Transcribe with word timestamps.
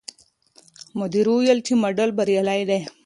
مدیر 0.99 1.25
وویل 1.29 1.59
چې 1.65 1.73
ماډل 1.81 2.09
بریالی 2.17 2.61
دی. 2.69 2.79